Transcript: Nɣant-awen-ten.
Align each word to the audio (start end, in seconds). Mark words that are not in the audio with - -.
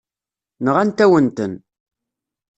Nɣant-awen-ten. 0.65 1.53